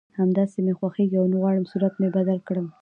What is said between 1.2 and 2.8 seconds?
او نه غواړم صورت مې بدل کړم